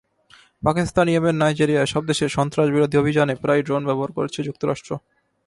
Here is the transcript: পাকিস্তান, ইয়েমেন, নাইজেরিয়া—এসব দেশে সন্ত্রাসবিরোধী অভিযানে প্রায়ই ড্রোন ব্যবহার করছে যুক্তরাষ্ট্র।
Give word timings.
পাকিস্তান, 0.63 1.05
ইয়েমেন, 1.09 1.35
নাইজেরিয়া—এসব 1.39 2.03
দেশে 2.05 2.25
সন্ত্রাসবিরোধী 2.29 2.95
অভিযানে 2.97 3.33
প্রায়ই 3.35 3.65
ড্রোন 3.65 3.83
ব্যবহার 3.85 4.11
করছে 4.17 4.39
যুক্তরাষ্ট্র। 4.43 4.91